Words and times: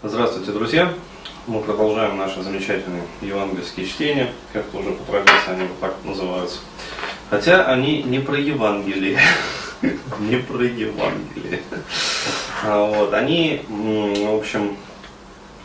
Здравствуйте, 0.00 0.52
друзья! 0.52 0.94
Мы 1.48 1.60
продолжаем 1.60 2.18
наши 2.18 2.40
замечательные 2.40 3.02
евангельские 3.20 3.84
чтения, 3.84 4.32
как-то 4.52 4.78
уже 4.78 4.92
по 4.92 5.02
традиции 5.10 5.50
они 5.50 5.62
вот 5.62 5.80
так 5.80 5.96
называются. 6.04 6.60
Хотя 7.30 7.64
они 7.64 8.04
не 8.04 8.20
про 8.20 8.38
Евангелие, 8.38 9.18
не 10.20 10.36
про 10.36 10.62
Евангелие. 10.62 11.62
А 12.62 12.84
вот, 12.84 13.12
они, 13.12 13.62
в 13.68 14.36
общем, 14.36 14.76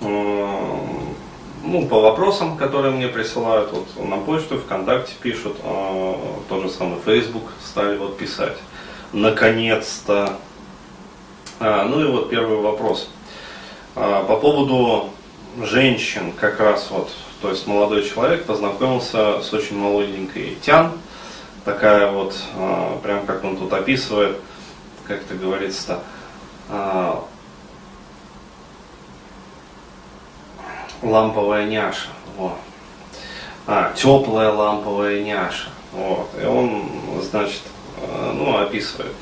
ну, 0.02 1.88
по 1.88 2.02
вопросам, 2.02 2.58
которые 2.58 2.92
мне 2.92 3.10
присылают, 3.10 3.72
вот 3.72 4.10
на 4.10 4.18
почту, 4.18 4.58
ВКонтакте 4.58 5.14
пишут, 5.22 5.58
а, 5.64 6.18
тот 6.50 6.64
же 6.64 6.72
самый 6.72 6.98
Facebook 7.06 7.52
стали 7.64 7.98
вот 7.98 8.18
писать. 8.18 8.58
Наконец-то. 9.12 10.40
А, 11.60 11.86
ну 11.86 12.02
и 12.02 12.06
вот 12.06 12.32
первый 12.32 12.58
вопрос. 12.58 13.10
А, 13.12 13.23
по 13.94 14.38
поводу 14.38 15.10
женщин, 15.62 16.32
как 16.34 16.60
раз 16.60 16.88
вот, 16.90 17.12
то 17.42 17.50
есть 17.50 17.68
молодой 17.68 18.08
человек 18.08 18.46
познакомился 18.46 19.42
с 19.42 19.54
очень 19.54 19.78
молоденькой 19.78 20.58
Тян, 20.62 20.94
такая 21.66 22.12
вот, 22.12 22.36
а, 22.56 23.00
прям 23.02 23.26
как 23.26 23.44
он 23.44 23.58
тут 23.58 23.72
описывает, 23.74 24.38
как 25.06 25.22
это 25.22 25.36
говорится-то, 25.36 26.04
а, 26.70 27.26
ламповая 31.02 31.66
няша. 31.66 32.08
Вот. 32.38 32.58
А, 33.68 33.94
теплая 33.94 34.52
ламповая 34.52 35.24
няша. 35.24 35.70
Вот. 35.92 36.30
И 36.42 36.46
он, 36.46 36.90
значит, 37.22 37.62
ну, 38.34 38.58
описывает. 38.58 39.14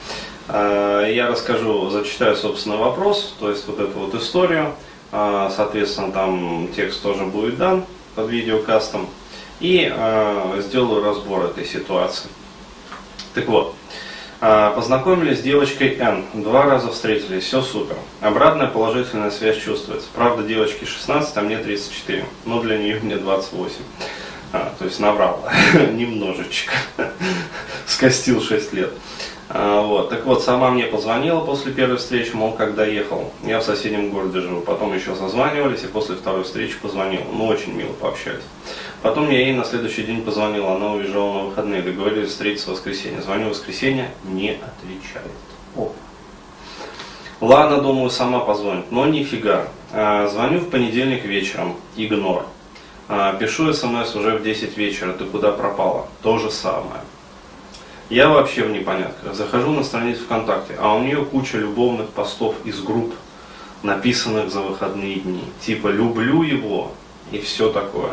Я 0.52 1.28
расскажу, 1.30 1.90
зачитаю, 1.90 2.36
собственно, 2.36 2.78
вопрос, 2.78 3.36
то 3.40 3.50
есть 3.50 3.66
вот 3.68 3.80
эту 3.80 3.98
вот 4.00 4.16
историю. 4.16 4.73
Соответственно, 5.12 6.12
там 6.12 6.68
текст 6.76 7.02
тоже 7.02 7.23
будет 7.26 7.58
дан 7.58 7.86
под 8.16 8.30
видеокастом. 8.30 9.08
И 9.62 9.94
сделаю 10.59 11.03
разбор 11.03 11.45
этой 11.45 11.66
ситуации. 11.66 12.30
Так 13.34 13.48
вот, 13.48 13.75
Познакомились 14.42 15.38
с 15.38 15.42
девочкой 15.44 15.98
Н. 16.00 16.25
Два 16.34 16.64
раза 16.64 16.92
встретились, 16.92 17.44
все 17.44 17.62
супер. 17.62 17.95
Обратная 18.22 18.66
положительная 18.66 19.30
связь 19.30 19.62
чувствуется. 19.62 20.08
Правда, 20.16 20.42
девочке 20.42 20.88
16, 20.88 21.38
а 21.38 21.42
мне 21.42 21.59
34. 21.59 22.25
Но 22.45 22.59
для 22.59 22.80
нее 22.80 23.00
мне 23.03 23.18
28. 23.18 23.75
А, 24.52 24.73
то 24.80 24.86
есть 24.86 25.00
наврал 25.00 25.47
немножечко. 25.94 26.73
Скостил 27.86 28.42
6 28.42 28.73
лет. 28.73 28.92
А, 29.53 29.81
вот. 29.81 30.09
Так 30.09 30.25
вот, 30.25 30.44
сама 30.44 30.71
мне 30.71 30.85
позвонила 30.85 31.41
после 31.41 31.73
первой 31.73 31.97
встречи, 31.97 32.31
мол, 32.33 32.53
когда 32.53 32.85
ехал. 32.85 33.31
Я 33.44 33.59
в 33.59 33.63
соседнем 33.63 34.09
городе 34.09 34.39
живу. 34.39 34.61
Потом 34.61 34.94
еще 34.94 35.13
созванивались, 35.16 35.83
и 35.83 35.88
после 35.88 36.16
второй 36.16 36.44
встречи 36.44 36.77
позвонил. 36.81 37.21
Ну, 37.33 37.47
очень 37.47 37.73
мило 37.73 37.91
пообщались. 37.94 38.44
Потом 39.02 39.29
я 39.29 39.39
ей 39.39 39.53
на 39.53 39.66
следующий 39.66 40.03
день 40.03 40.22
позвонил, 40.22 40.67
она 40.67 40.94
уезжала 40.94 41.33
на 41.33 41.44
выходные, 41.45 41.81
договорились 41.81 42.29
встретиться 42.29 42.69
в 42.69 42.73
воскресенье. 42.73 43.22
Звоню 43.22 43.47
в 43.47 43.49
воскресенье, 43.49 44.11
не 44.23 44.52
отвечает. 44.52 45.31
О. 45.75 45.91
Ладно, 47.41 47.81
думаю, 47.81 48.09
сама 48.09 48.39
позвонит, 48.39 48.91
но 48.91 49.05
нифига. 49.07 49.67
А, 49.91 50.27
звоню 50.27 50.59
в 50.59 50.69
понедельник 50.69 51.25
вечером, 51.25 51.75
игнор. 51.97 52.45
А, 53.09 53.33
пишу 53.33 53.73
смс 53.73 54.16
уже 54.16 54.38
в 54.38 54.44
10 54.44 54.77
вечера, 54.77 55.11
ты 55.11 55.25
куда 55.25 55.52
пропала? 55.52 56.07
То 56.22 56.38
же 56.38 56.52
самое. 56.52 57.02
Я 58.12 58.28
вообще 58.28 58.66
в 58.66 58.72
непонятках. 58.72 59.34
Захожу 59.34 59.72
на 59.72 59.86
страницу 59.86 60.26
ВКонтакте, 60.26 60.76
а 60.78 60.95
у 60.95 61.02
нее 61.02 61.23
куча 61.23 61.58
любовных 61.58 62.09
постов 62.09 62.56
из 62.66 62.81
групп, 62.81 63.14
написанных 63.84 64.52
за 64.52 64.59
выходные 64.59 65.16
дни. 65.16 65.45
Типа 65.62 65.88
«люблю 65.88 66.44
его» 66.44 66.92
и 67.31 67.40
все 67.40 67.72
такое. 67.72 68.12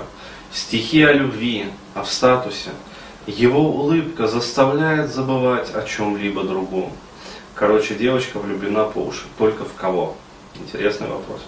Стихи 0.53 1.03
о 1.03 1.13
любви, 1.13 1.65
а 1.95 2.05
в 2.05 2.13
статусе. 2.13 2.71
Его 3.27 3.61
улыбка 3.61 4.29
заставляет 4.29 5.13
забывать 5.13 5.75
о 5.75 5.83
чем-либо 5.83 6.45
другом. 6.45 6.93
Короче, 7.57 7.97
девочка 7.97 8.39
влюблена 8.39 8.85
по 8.85 8.99
уши. 8.99 9.25
Только 9.37 9.65
в 9.65 9.75
кого? 9.75 10.15
Интересный 10.55 11.09
вопрос. 11.09 11.41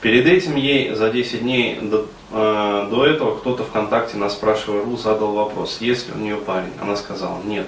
Перед 0.00 0.26
этим 0.26 0.56
ей 0.56 0.94
за 0.94 1.10
10 1.10 1.42
дней 1.42 1.78
до, 1.82 2.06
э, 2.30 2.88
до 2.90 3.06
этого 3.06 3.36
кто-то 3.36 3.64
ВКонтакте 3.64 4.16
на 4.16 4.30
спрашивая.ру 4.30 4.96
задал 4.96 5.32
вопрос, 5.32 5.76
есть 5.82 6.08
ли 6.08 6.14
у 6.14 6.18
нее 6.18 6.36
парень. 6.36 6.72
Она 6.80 6.96
сказала, 6.96 7.38
нет. 7.44 7.66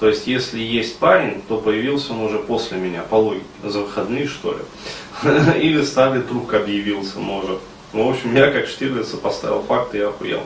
То 0.00 0.08
есть, 0.08 0.26
если 0.26 0.58
есть 0.58 0.98
парень, 0.98 1.42
то 1.46 1.58
появился 1.58 2.12
он 2.12 2.20
уже 2.22 2.38
после 2.38 2.78
меня, 2.78 3.02
по 3.02 3.16
логике, 3.16 3.44
за 3.62 3.80
выходные 3.80 4.26
что 4.26 4.52
ли. 4.52 5.60
Или 5.60 5.82
старый 5.84 6.22
друг 6.22 6.54
объявился, 6.54 7.18
может. 7.18 7.60
Ну, 7.92 8.06
в 8.06 8.10
общем, 8.10 8.34
я 8.34 8.50
как 8.50 8.66
Штирлица 8.66 9.18
поставил 9.18 9.62
факты 9.62 9.98
и 9.98 10.00
охуел. 10.00 10.42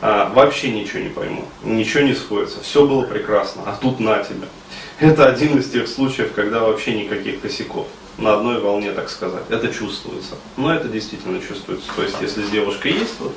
А, 0.00 0.30
вообще 0.34 0.70
ничего 0.70 1.00
не 1.00 1.08
пойму, 1.10 1.44
ничего 1.62 2.04
не 2.04 2.14
сходится, 2.14 2.60
все 2.62 2.86
было 2.86 3.02
прекрасно, 3.02 3.62
а 3.66 3.76
тут 3.80 3.98
на 3.98 4.22
тебя. 4.22 4.46
Это 4.98 5.26
один 5.26 5.58
из 5.58 5.70
тех 5.70 5.88
случаев, 5.88 6.32
когда 6.34 6.60
вообще 6.60 6.94
никаких 6.94 7.40
косяков. 7.40 7.86
На 8.16 8.32
одной 8.32 8.60
волне, 8.60 8.92
так 8.92 9.10
сказать. 9.10 9.42
Это 9.50 9.68
чувствуется. 9.68 10.36
Но 10.56 10.74
это 10.74 10.88
действительно 10.88 11.38
чувствуется. 11.38 11.86
То 11.94 12.02
есть, 12.02 12.16
если 12.22 12.42
с 12.42 12.48
девушкой 12.48 12.92
есть 12.92 13.20
вот, 13.20 13.34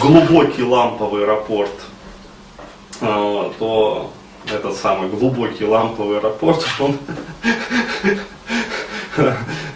глубокий 0.00 0.62
ламповый 0.62 1.26
рапорт, 1.26 1.82
а, 3.02 3.52
то 3.58 4.10
этот 4.52 4.76
самый 4.76 5.08
глубокий 5.08 5.64
ламповый 5.64 6.20
рапорт, 6.20 6.64
он 6.78 6.98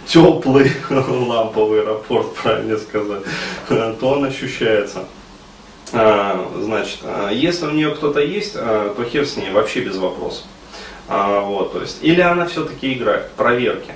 теплый 0.06 0.72
ламповый 0.90 1.84
рапорт, 1.84 2.34
правильно 2.34 2.78
сказать, 2.78 3.22
то 3.68 3.96
он 4.02 4.24
ощущается. 4.24 5.04
А, 5.92 6.48
значит, 6.56 7.00
а, 7.02 7.30
если 7.30 7.66
у 7.66 7.70
нее 7.70 7.90
кто-то 7.90 8.20
есть, 8.20 8.54
а, 8.56 8.94
то 8.94 9.04
хер 9.04 9.26
с 9.26 9.36
ней, 9.36 9.50
вообще 9.50 9.80
без 9.80 9.96
вопросов. 9.96 10.44
Вот, 11.08 11.72
то 11.72 11.80
есть, 11.80 11.98
или 12.02 12.20
она 12.20 12.46
все-таки 12.46 12.92
играет, 12.92 13.32
проверки. 13.32 13.94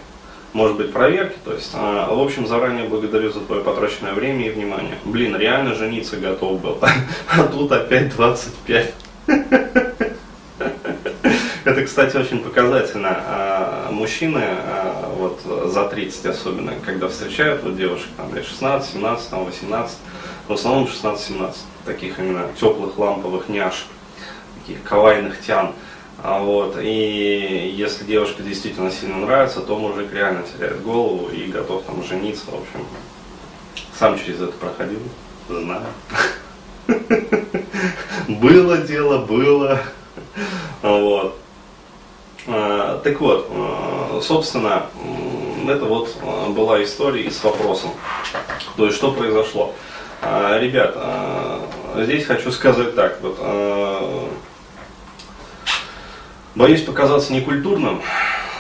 Может 0.53 0.77
быть, 0.77 0.93
проверки, 0.93 1.37
то 1.45 1.53
есть, 1.53 1.73
в 1.73 2.21
общем, 2.21 2.49
заранее 2.49 2.89
благодарю 2.89 3.31
за 3.31 3.39
твое 3.39 3.63
потраченное 3.63 4.15
время 4.15 4.49
и 4.49 4.51
внимание. 4.51 4.99
Блин, 5.05 5.37
реально 5.37 5.77
жениться 5.77 6.17
готов 6.17 6.61
был, 6.61 6.79
а 7.31 7.45
тут 7.45 7.71
опять 7.71 8.17
25. 8.17 8.95
Это, 11.65 11.83
кстати, 11.83 12.15
очень 12.19 12.41
показательно. 12.41 13.17
А, 13.27 13.91
мужчины, 13.91 14.43
а, 14.45 15.11
вот 15.17 15.41
за 15.73 15.85
30 15.85 16.27
особенно, 16.27 16.75
когда 16.85 17.09
встречают 17.09 17.63
вот 17.63 17.77
девушек, 17.77 18.09
там 18.19 18.35
лет 18.35 18.45
16, 18.45 18.93
17, 18.93 19.31
там, 19.31 19.45
18, 19.47 19.97
в 20.47 20.53
основном 20.53 20.85
16-17, 20.87 21.57
таких 21.87 22.19
именно 22.19 22.49
теплых 22.61 22.99
ламповых 22.99 23.49
няш, 23.49 23.87
таких 24.61 24.83
кавайных 24.83 25.41
тян. 25.41 25.73
А 26.23 26.39
вот, 26.39 26.77
и 26.79 27.73
если 27.75 28.05
девушка 28.05 28.43
действительно 28.43 28.91
сильно 28.91 29.17
нравится, 29.17 29.61
то 29.61 29.79
мужик 29.79 30.13
реально 30.13 30.43
теряет 30.43 30.83
голову 30.83 31.29
и 31.31 31.47
готов 31.47 31.85
там 31.85 32.05
жениться, 32.05 32.45
в 32.47 32.55
общем. 32.55 32.87
Сам 33.99 34.19
через 34.19 34.43
это 34.43 34.53
проходил, 34.53 35.01
знаю. 35.49 35.87
Было 38.29 38.79
дело, 38.79 39.25
было. 39.25 39.81
Вот. 40.83 41.39
А, 42.47 43.01
так 43.03 43.21
вот, 43.21 43.49
а, 43.51 44.21
собственно, 44.23 44.87
это 45.67 45.85
вот 45.87 46.15
а, 46.23 46.51
была 46.51 46.83
история 46.83 47.31
с 47.31 47.43
вопросом. 47.43 47.91
То 48.77 48.87
есть, 48.87 48.97
что 48.97 49.13
произошло? 49.13 49.73
Ребят, 50.23 50.97
здесь 51.97 52.25
хочу 52.25 52.51
сказать 52.51 52.95
так. 52.95 53.21
Вот, 53.21 53.39
боюсь 56.55 56.81
показаться 56.81 57.31
некультурным, 57.35 58.01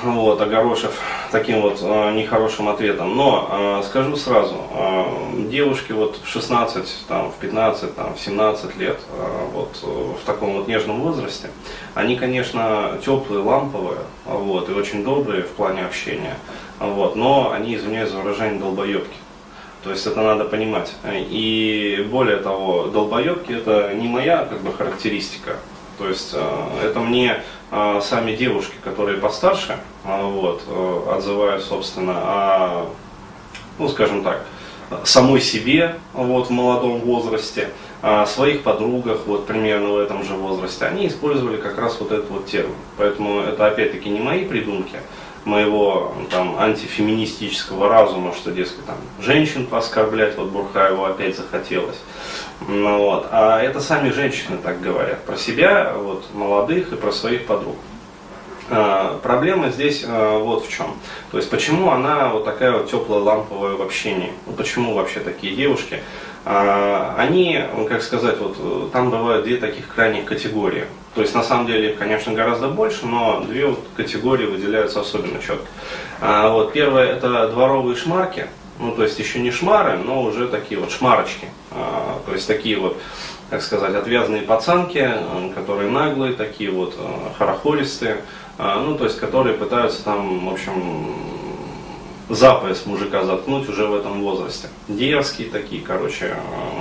вот, 0.03 0.43
огорошив 0.43 0.93
таким 1.34 1.62
вот 1.62 1.81
э, 1.83 2.12
нехорошим 2.12 2.69
ответом. 2.69 3.17
Но 3.17 3.49
э, 3.50 3.82
скажу 3.85 4.14
сразу, 4.17 4.55
э, 4.70 5.49
девушки 5.50 5.91
вот 5.91 6.20
в 6.23 6.29
16, 6.29 7.06
там, 7.08 7.32
в 7.32 7.35
15, 7.41 7.97
там, 7.97 8.14
в 8.14 8.20
17 8.20 8.76
лет, 8.76 9.00
вот, 9.53 9.76
в 9.82 10.25
таком 10.25 10.53
вот 10.53 10.69
нежном 10.69 11.00
возрасте, 11.00 11.50
они, 11.94 12.14
конечно, 12.14 12.99
теплые, 13.05 13.43
ламповые, 13.43 13.99
вот, 14.25 14.69
и 14.69 14.73
очень 14.73 15.03
добрые 15.03 15.43
в 15.43 15.49
плане 15.49 15.85
общения, 15.85 16.37
вот, 16.79 17.17
но 17.17 17.50
они, 17.50 17.75
извиняюсь 17.75 18.11
за 18.11 18.19
выражение, 18.19 18.61
долбоебки. 18.61 19.17
То 19.82 19.91
есть 19.91 20.06
это 20.06 20.23
надо 20.23 20.44
понимать. 20.44 20.94
И 21.12 22.06
более 22.11 22.37
того, 22.37 22.87
долбоебки 22.87 23.53
это 23.53 23.93
не 23.93 24.08
моя 24.08 24.47
как 24.47 24.62
бы 24.62 24.73
характеристика. 24.73 25.56
То 25.99 26.08
есть 26.08 26.35
это 26.82 27.00
мне 27.00 27.43
сами 28.03 28.37
девушки, 28.37 28.75
которые 28.82 29.19
постарше, 29.19 29.79
э, 30.05 30.23
вот, 30.23 30.62
отзывают, 31.11 31.62
собственно, 31.65 32.15
о, 32.17 32.87
ну, 33.79 33.88
скажем 33.88 34.23
так, 34.23 34.44
самой 35.05 35.41
себе 35.41 35.97
вот, 36.12 36.49
в 36.49 36.50
молодом 36.50 37.00
возрасте, 37.00 37.71
о 38.03 38.26
своих 38.26 38.62
подругах 38.62 39.21
вот, 39.26 39.47
примерно 39.47 39.91
в 39.91 39.99
этом 39.99 40.25
же 40.25 40.35
возрасте, 40.35 40.85
они 40.85 41.09
использовали 41.09 41.56
как 41.56 41.79
раз 41.79 41.99
вот 42.00 42.12
этот 42.12 42.29
вот 42.31 42.47
термин. 42.47 42.75
Поэтому 42.99 43.41
это 43.41 43.67
опять-таки 43.67 44.11
не 44.11 44.20
мои 44.20 44.44
придумки, 44.44 44.99
моего 45.47 46.15
там 46.31 46.59
антифеминистического 46.59 47.88
разума, 47.88 48.35
что, 48.35 48.50
дескать, 48.50 48.85
там 48.87 48.97
женщин 49.20 49.67
пооскорблять, 49.67 50.37
вот 50.37 50.50
Бурхаеву 50.50 51.05
опять 51.05 51.37
захотелось. 51.37 51.99
Ну, 52.66 52.99
вот. 52.99 53.28
А 53.31 53.61
это 53.61 53.81
сами 53.81 54.11
женщины 54.11 54.58
так 54.62 54.81
говорят 54.81 55.22
про 55.25 55.37
себя, 55.37 55.93
вот, 55.96 56.25
молодых 56.32 56.93
и 56.93 56.96
про 56.96 57.12
своих 57.12 57.46
подруг. 57.46 57.76
А, 58.70 59.19
проблема 59.22 59.69
здесь 59.69 60.05
а, 60.06 60.38
вот 60.38 60.64
в 60.64 60.70
чем. 60.70 60.96
То 61.31 61.37
есть 61.37 61.50
почему 61.50 61.90
она 61.90 62.28
вот 62.31 62.44
такая 62.44 62.72
вот 62.72 62.90
теплая 62.90 63.20
ламповая 63.20 63.75
в 63.75 63.82
общении? 63.82 64.32
Ну, 64.46 64.55
почему 64.55 64.94
вообще 64.94 65.20
такие 65.20 65.55
девушки? 65.55 66.00
А, 66.46 67.14
они, 67.19 67.62
как 67.88 68.02
сказать, 68.02 68.38
вот 68.38 68.93
там 68.93 69.10
бывают 69.10 69.44
две 69.44 69.58
таких 69.58 69.88
крайних 69.88 70.25
категории. 70.25 70.87
То 71.14 71.20
есть 71.20 71.34
на 71.34 71.43
самом 71.43 71.67
деле 71.67 71.90
их, 71.90 71.99
конечно, 71.99 72.32
гораздо 72.32 72.69
больше, 72.69 73.06
но 73.06 73.40
две 73.40 73.67
вот 73.67 73.81
категории 73.96 74.46
выделяются 74.46 75.00
особенно 75.00 75.40
четко. 75.40 75.67
Вот, 76.20 76.72
первое 76.72 77.06
это 77.06 77.49
дворовые 77.49 77.96
шмарки, 77.96 78.49
ну 78.79 78.93
то 78.93 79.03
есть 79.03 79.19
еще 79.19 79.38
не 79.41 79.50
шмары, 79.50 79.99
но 79.99 80.23
уже 80.23 80.49
такие 80.49 80.81
вот 80.81 80.91
шмарочки. 80.91 81.49
То 81.71 82.32
есть 82.32 82.47
такие 82.47 82.79
вот 82.79 82.97
как 83.50 83.62
сказать, 83.62 83.94
отвязные 83.94 84.43
пацанки, 84.43 85.09
которые 85.55 85.91
наглые, 85.91 86.32
такие 86.32 86.71
вот 86.71 86.99
хорохористые, 87.38 88.23
а, 88.56 88.81
ну, 88.81 88.97
то 88.97 89.05
есть, 89.05 89.19
которые 89.19 89.56
пытаются 89.56 90.05
там, 90.05 90.47
в 90.47 90.53
общем, 90.53 91.15
за 92.29 92.55
пояс 92.55 92.87
мужика 92.87 93.25
заткнуть 93.25 93.69
уже 93.69 93.87
в 93.87 93.94
этом 93.94 94.23
возрасте. 94.23 94.69
Дерзкие 94.88 95.50
такие, 95.50 95.82
короче, 95.82 96.37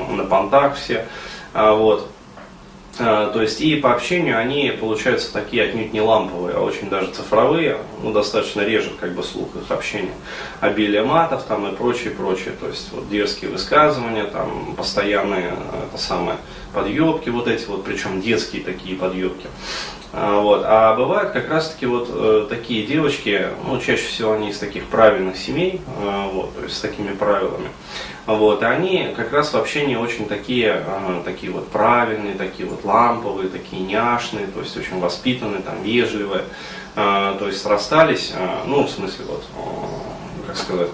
на 0.10 0.24
понтах 0.24 0.76
все, 0.76 1.08
а, 1.54 1.74
вот. 1.74 2.10
А, 3.00 3.32
то 3.32 3.42
есть 3.42 3.60
и 3.60 3.76
по 3.76 3.94
общению 3.94 4.38
они 4.38 4.70
получаются 4.80 5.34
такие 5.34 5.64
отнюдь 5.64 5.94
не 5.94 6.02
ламповые, 6.02 6.56
а 6.56 6.60
очень 6.60 6.90
даже 6.90 7.12
цифровые, 7.12 7.78
ну 8.04 8.12
достаточно 8.12 8.62
режет 8.62 8.94
как 9.00 9.14
бы 9.14 9.24
слух 9.24 9.50
их 9.56 9.72
общения. 9.72 10.14
Обилие 10.60 11.04
матов 11.04 11.44
там 11.44 11.66
и 11.68 11.76
прочее, 11.76 12.12
прочее. 12.12 12.54
То 12.60 12.68
есть 12.68 12.92
вот 12.92 13.10
дерзкие 13.10 13.50
высказывания, 13.50 14.26
там 14.26 14.76
постоянные 14.78 15.56
это 15.88 15.98
самое, 15.98 16.38
подъебки 16.72 17.30
вот 17.30 17.48
эти 17.48 17.66
вот, 17.66 17.84
причем 17.84 18.22
детские 18.22 18.64
такие 18.64 18.96
подъебки. 18.96 19.48
А, 20.16 20.40
вот. 20.42 20.64
А 20.64 20.96
бывают 20.96 21.32
как 21.32 21.50
раз-таки 21.50 21.88
вот 21.88 22.08
э, 22.12 22.46
такие 22.48 22.86
девочки, 22.86 23.48
ну, 23.66 23.80
чаще 23.80 24.06
всего 24.06 24.34
они 24.34 24.50
из 24.50 24.60
таких 24.60 24.86
правильных 24.86 25.38
семей, 25.38 25.82
э, 26.02 26.30
вот, 26.32 26.56
то 26.56 26.64
есть 26.64 26.78
с 26.78 26.82
такими 26.82 27.14
правилами. 27.14 27.70
Вот, 28.28 28.62
и 28.62 28.66
они 28.66 29.14
как 29.18 29.34
раз 29.34 29.52
в 29.52 29.58
общении 29.58 29.96
очень 29.96 30.28
такие, 30.28 30.84
э, 30.86 31.22
такие 31.26 31.52
вот 31.52 31.68
правильные, 31.70 32.36
такие 32.36 32.70
вот 32.70 32.86
ламповые, 32.86 33.50
такие 33.50 33.82
няшные, 33.82 34.46
то 34.46 34.60
есть 34.60 34.78
очень 34.78 35.00
воспитанные, 35.00 35.62
там, 35.62 35.82
вежливые. 35.82 36.44
Э, 36.96 37.36
то 37.40 37.48
есть 37.48 37.66
расстались, 37.66 38.34
э, 38.36 38.48
ну, 38.68 38.84
в 38.84 38.92
смысле, 38.92 39.26
вот, 39.28 39.44
как 40.54 40.62
сказать, 40.62 40.90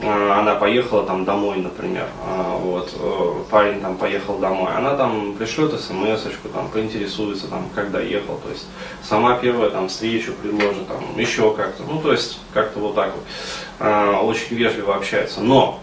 э, 0.00 0.30
она 0.32 0.54
поехала 0.54 1.04
там 1.04 1.24
домой, 1.24 1.56
например, 1.58 2.06
э, 2.26 2.56
вот, 2.60 2.92
э, 2.94 3.34
парень 3.50 3.80
там 3.80 3.96
поехал 3.96 4.38
домой, 4.38 4.70
она 4.74 4.94
там 4.96 5.34
пришлет 5.34 5.72
смс 5.80 6.22
там, 6.52 6.68
поинтересуется, 6.68 7.48
там, 7.48 7.68
когда 7.74 8.00
ехал, 8.00 8.36
то 8.36 8.50
есть 8.50 8.66
сама 9.02 9.36
первая 9.36 9.70
там 9.70 9.88
встречу 9.88 10.32
предложит, 10.34 10.86
там, 10.88 11.02
еще 11.16 11.54
как-то, 11.54 11.84
ну, 11.84 12.00
то 12.00 12.12
есть 12.12 12.40
как-то 12.52 12.80
вот 12.80 12.94
так 12.94 13.12
вот, 13.14 14.24
очень 14.24 14.56
вежливо 14.56 14.96
общается, 14.96 15.40
но 15.40 15.80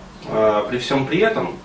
при 0.70 0.78
всем 0.78 1.08
при 1.08 1.20
этом, 1.20 1.56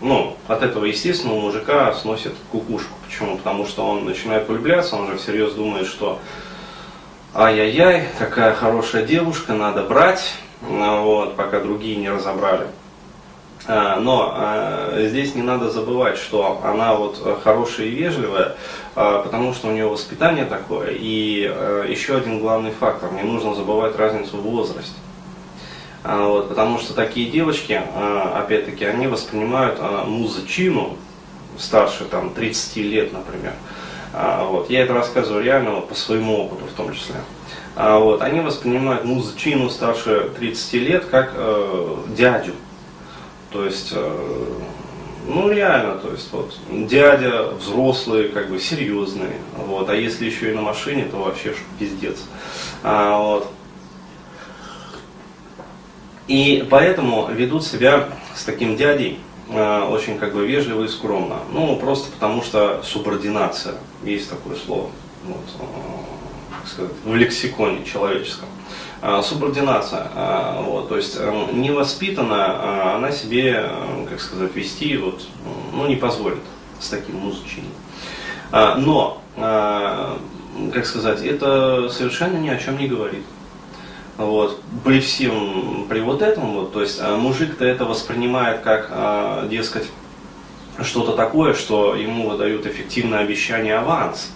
ну, 0.00 0.36
от 0.48 0.62
этого, 0.62 0.84
естественно, 0.84 1.34
у 1.34 1.40
мужика 1.40 1.92
сносит 1.94 2.34
кукушку. 2.50 2.92
Почему? 3.06 3.36
Потому 3.36 3.66
что 3.66 3.86
он 3.86 4.04
начинает 4.04 4.48
влюбляться, 4.48 4.96
он 4.96 5.08
же 5.08 5.16
всерьез 5.16 5.54
думает, 5.54 5.86
что 5.86 6.18
ай-яй-яй, 7.34 8.08
какая 8.18 8.52
хорошая 8.54 9.04
девушка, 9.06 9.54
надо 9.54 9.82
брать, 9.82 10.34
вот, 10.68 11.36
пока 11.36 11.60
другие 11.60 11.96
не 11.96 12.10
разобрали. 12.10 12.66
А, 13.66 14.00
но 14.00 14.32
а, 14.34 15.06
здесь 15.06 15.34
не 15.34 15.42
надо 15.42 15.70
забывать, 15.70 16.18
что 16.18 16.60
она 16.64 16.94
вот 16.94 17.40
хорошая 17.44 17.86
и 17.86 17.90
вежливая, 17.90 18.56
а, 18.96 19.22
потому 19.22 19.54
что 19.54 19.68
у 19.68 19.72
нее 19.72 19.86
воспитание 19.86 20.44
такое. 20.44 20.90
И 20.90 21.42
еще 21.88 22.16
один 22.16 22.40
главный 22.40 22.72
фактор, 22.72 23.12
не 23.12 23.22
нужно 23.22 23.54
забывать 23.54 23.96
разницу 23.96 24.36
в 24.36 24.42
возрасте. 24.42 24.94
Вот, 26.04 26.48
потому 26.48 26.80
что 26.80 26.94
такие 26.94 27.30
девочки, 27.30 27.80
опять-таки, 28.34 28.84
они 28.84 29.06
воспринимают 29.06 29.80
музычину 30.08 30.96
старше 31.56 32.06
там, 32.06 32.30
30 32.30 32.76
лет, 32.78 33.12
например. 33.12 33.52
Вот, 34.12 34.68
я 34.68 34.82
это 34.82 34.94
рассказываю 34.94 35.44
реально 35.44 35.80
по 35.80 35.94
своему 35.94 36.44
опыту 36.44 36.64
в 36.64 36.72
том 36.76 36.92
числе. 36.92 37.14
А, 37.74 37.98
вот, 37.98 38.20
они 38.20 38.40
воспринимают 38.40 39.04
мужчину 39.04 39.70
старше 39.70 40.30
30 40.38 40.72
лет 40.74 41.04
как 41.06 41.32
э, 41.34 41.96
дядю. 42.16 42.52
То 43.50 43.64
есть, 43.64 43.92
э, 43.94 44.46
ну 45.26 45.50
реально, 45.50 45.96
то 45.96 46.10
есть 46.10 46.30
вот 46.32 46.54
дядя 46.70 47.52
взрослый, 47.52 48.28
как 48.28 48.50
бы 48.50 48.58
серьезный. 48.58 49.36
Вот, 49.56 49.88
а 49.88 49.94
если 49.94 50.26
еще 50.26 50.50
и 50.50 50.54
на 50.54 50.60
машине, 50.60 51.06
то 51.10 51.16
вообще 51.16 51.54
пиздец. 51.78 52.18
А, 52.82 53.18
вот. 53.18 53.50
И 56.28 56.66
поэтому 56.70 57.28
ведут 57.30 57.64
себя 57.64 58.10
с 58.34 58.44
таким 58.44 58.76
дядей 58.76 59.18
э, 59.48 59.82
очень 59.84 60.18
как 60.18 60.34
бы 60.34 60.46
вежливо 60.46 60.84
и 60.84 60.88
скромно. 60.88 61.38
Ну, 61.52 61.76
просто 61.76 62.10
потому 62.10 62.42
что 62.42 62.82
субординация, 62.82 63.76
есть 64.04 64.28
такое 64.28 64.56
слово. 64.56 64.90
Вот, 65.24 65.44
э, 66.64 66.68
сказать, 66.68 66.92
в 67.04 67.14
лексиконе 67.14 67.84
человеческом. 67.84 68.48
А, 69.04 69.20
субординация, 69.20 70.06
а, 70.14 70.62
вот, 70.62 70.88
то 70.88 70.96
есть 70.96 71.16
эм, 71.18 71.60
невоспитанная, 71.60 72.46
а, 72.46 72.94
она 72.96 73.10
себе, 73.10 73.64
э, 73.68 74.06
как 74.08 74.20
сказать, 74.20 74.54
вести 74.54 74.96
вот, 74.96 75.22
ну, 75.72 75.88
не 75.88 75.96
позволит 75.96 76.38
с 76.78 76.88
таким 76.88 77.16
музычением. 77.16 77.72
Но, 78.52 79.22
как 79.36 80.84
сказать, 80.84 81.22
это 81.22 81.88
совершенно 81.88 82.36
ни 82.36 82.50
о 82.50 82.58
чем 82.58 82.76
не 82.76 82.86
говорит. 82.86 83.24
Вот. 84.18 84.60
При 84.84 85.00
всем, 85.00 85.86
при 85.88 86.00
вот 86.00 86.20
этом, 86.20 86.52
вот, 86.52 86.74
то 86.74 86.82
есть 86.82 87.00
мужик-то 87.02 87.64
это 87.64 87.86
воспринимает 87.86 88.60
как, 88.60 89.48
дескать, 89.48 89.88
что-то 90.82 91.12
такое, 91.12 91.54
что 91.54 91.94
ему 91.94 92.28
выдают 92.28 92.66
эффективное 92.66 93.20
обещание 93.20 93.78
аванс 93.78 94.32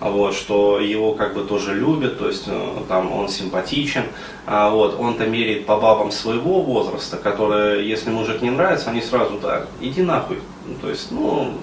вот, 0.00 0.34
что 0.34 0.78
его 0.78 1.14
как 1.14 1.34
бы 1.34 1.42
тоже 1.42 1.74
любят, 1.74 2.18
то 2.18 2.28
есть 2.28 2.44
э, 2.46 2.82
там 2.88 3.12
он 3.12 3.28
симпатичен, 3.28 4.04
а, 4.46 4.70
вот, 4.70 4.98
он-то 4.98 5.26
меряет 5.26 5.66
по 5.66 5.76
бабам 5.76 6.10
своего 6.10 6.60
возраста, 6.60 7.16
которые, 7.16 7.88
если 7.88 8.10
мужик 8.10 8.42
не 8.42 8.50
нравится, 8.50 8.90
они 8.90 9.00
сразу, 9.00 9.38
так, 9.38 9.68
иди 9.80 10.02
нахуй, 10.02 10.38
то 10.82 10.90
есть, 10.90 11.10
ну, 11.10 11.54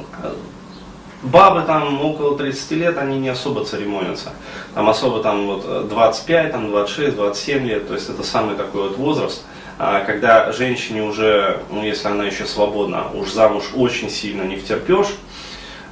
бабы 1.22 1.62
там 1.62 2.04
около 2.04 2.38
30 2.38 2.72
лет, 2.72 2.98
они 2.98 3.20
не 3.20 3.30
особо 3.30 3.66
церемонятся, 3.66 4.34
там 4.74 4.90
особо 4.90 5.22
там 5.22 5.46
вот 5.46 5.88
25, 5.88 6.52
там 6.52 6.72
26, 6.72 7.16
27 7.16 7.68
лет, 7.68 7.88
то 7.88 7.94
есть 7.94 8.10
это 8.10 8.24
самый 8.24 8.56
такой 8.56 8.90
вот 8.90 8.98
возраст, 8.98 9.44
а, 9.78 10.02
когда 10.02 10.52
женщине 10.52 11.04
уже, 11.04 11.60
ну 11.70 11.84
если 11.84 12.08
она 12.08 12.25
еще 12.25 12.46
свободна, 12.46 13.12
уж 13.13 13.32
замуж 13.32 13.72
очень 13.75 14.10
сильно 14.10 14.44
не 14.44 14.56
втерпешь, 14.56 15.16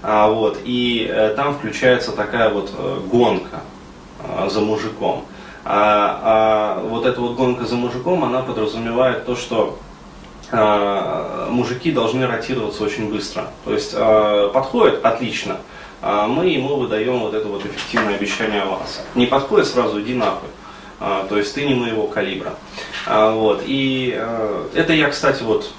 а, 0.03 0.29
вот, 0.29 0.59
и 0.63 1.07
э, 1.09 1.33
там 1.35 1.55
включается 1.55 2.11
такая 2.11 2.49
вот 2.49 2.71
э, 2.75 2.99
гонка 3.11 3.61
э, 4.19 4.49
за 4.49 4.61
мужиком. 4.61 5.25
А, 5.63 6.19
а 6.23 6.83
вот 6.87 7.05
эта 7.05 7.21
вот 7.21 7.35
гонка 7.35 7.65
за 7.65 7.75
мужиком, 7.75 8.23
она 8.23 8.41
подразумевает 8.41 9.25
то, 9.25 9.35
что 9.35 9.77
а, 10.51 11.47
мужики 11.49 11.91
должны 11.91 12.25
ротироваться 12.25 12.83
очень 12.83 13.11
быстро. 13.11 13.47
То 13.63 13.73
есть 13.73 13.93
а, 13.95 14.49
подходит 14.49 15.05
отлично, 15.05 15.57
а 16.01 16.27
мы 16.27 16.47
ему 16.47 16.77
выдаем 16.77 17.19
вот 17.19 17.33
это 17.35 17.47
вот 17.47 17.63
эффективное 17.65 18.15
обещание 18.15 18.63
аванса. 18.63 19.01
Не 19.13 19.27
подходит 19.27 19.67
сразу, 19.67 20.01
иди 20.01 20.15
нахуй. 20.15 20.49
А, 20.99 21.25
то 21.27 21.37
есть 21.37 21.53
ты 21.53 21.65
не 21.65 21.73
моего 21.73 22.07
калибра. 22.07 22.53
А, 23.05 23.31
вот. 23.31 23.61
И 23.65 24.15
а, 24.17 24.67
это 24.73 24.93
я, 24.93 25.09
кстати, 25.09 25.43
вот 25.43 25.71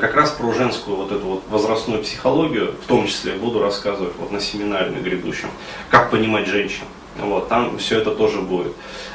как 0.00 0.14
раз 0.14 0.30
про 0.30 0.52
женскую 0.52 0.96
вот 0.96 1.12
эту 1.12 1.26
вот 1.26 1.42
возрастную 1.48 2.02
психологию, 2.02 2.74
в 2.82 2.86
том 2.86 3.06
числе 3.06 3.32
буду 3.32 3.60
рассказывать 3.60 4.14
вот 4.18 4.32
на 4.32 4.40
семинаре 4.40 4.90
на 4.90 4.98
грядущем, 4.98 5.48
как 5.90 6.10
понимать 6.10 6.46
женщин. 6.46 6.84
Вот, 7.18 7.48
там 7.48 7.78
все 7.78 7.98
это 7.98 8.10
тоже 8.10 8.40
будет. 8.40 8.72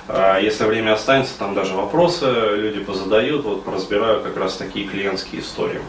А, 0.07 0.39
если 0.39 0.63
время 0.63 0.93
останется, 0.93 1.37
там 1.37 1.53
даже 1.53 1.75
вопросы 1.75 2.25
люди 2.55 2.79
позадают, 2.79 3.43
вот 3.43 3.67
разбираю 3.67 4.21
как 4.21 4.37
раз 4.37 4.55
такие 4.55 4.87
клиентские 4.87 5.41
истории. 5.41 5.81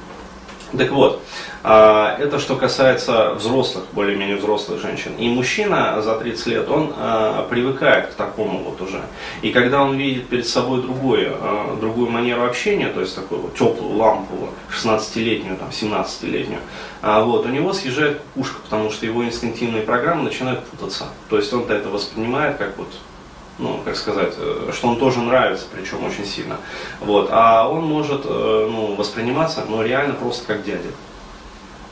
Так 0.77 0.91
вот, 0.93 1.21
а, 1.63 2.17
это 2.19 2.39
что 2.39 2.57
касается 2.57 3.35
взрослых, 3.35 3.85
более-менее 3.93 4.37
взрослых 4.37 4.81
женщин. 4.81 5.13
И 5.19 5.29
мужчина 5.29 6.01
за 6.01 6.17
30 6.17 6.47
лет, 6.47 6.69
он 6.69 6.93
а, 6.97 7.47
привыкает 7.51 8.09
к 8.09 8.15
такому 8.15 8.63
вот 8.63 8.81
уже. 8.81 9.03
И 9.43 9.51
когда 9.51 9.83
он 9.83 9.97
видит 9.97 10.29
перед 10.29 10.47
собой 10.47 10.81
другое, 10.83 11.33
а, 11.35 11.77
другую 11.81 12.09
манеру 12.11 12.45
общения, 12.45 12.89
то 12.89 13.01
есть 13.01 13.15
такую 13.15 13.43
вот 13.43 13.55
теплую, 13.55 13.97
ламповую, 13.97 14.51
16-летнюю, 14.71 15.57
там, 15.57 15.69
17-летнюю, 15.71 16.61
вот, 17.03 17.47
у 17.47 17.49
него 17.49 17.73
съезжает 17.73 18.21
ушко, 18.37 18.61
потому 18.63 18.91
что 18.91 19.07
его 19.07 19.25
инстинктивные 19.25 19.83
программы 19.83 20.25
начинают 20.25 20.65
путаться. 20.67 21.07
То 21.29 21.37
есть 21.37 21.53
он 21.53 21.69
это 21.69 21.89
воспринимает 21.89 22.59
как 22.59 22.77
вот 22.77 22.89
ну, 23.61 23.81
как 23.85 23.97
сказать, 23.97 24.35
э, 24.39 24.71
что 24.75 24.89
он 24.89 24.97
тоже 24.97 25.21
нравится, 25.21 25.67
причем 25.73 26.05
очень 26.05 26.25
сильно. 26.25 26.57
Вот. 27.01 27.29
А 27.31 27.69
он 27.69 27.85
может 27.85 28.23
э, 28.25 28.69
ну, 28.71 28.95
восприниматься 28.95 29.65
ну, 29.69 29.83
реально 29.83 30.15
просто 30.15 30.47
как 30.47 30.65
дядя. 30.65 30.89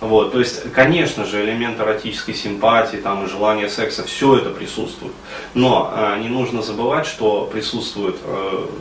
Вот, 0.01 0.31
то 0.31 0.39
есть, 0.39 0.73
конечно 0.73 1.25
же, 1.25 1.45
элемент 1.45 1.81
эротической 1.81 2.33
симпатии 2.33 2.99
там, 2.99 3.25
и 3.25 3.29
желания 3.29 3.69
секса, 3.69 4.05
все 4.05 4.37
это 4.37 4.51
присутствует. 4.51 5.13
Но 5.55 5.93
э, 5.95 6.21
не 6.21 6.29
нужно 6.29 6.63
забывать, 6.63 7.07
что 7.07 7.49
присутствует 7.53 8.17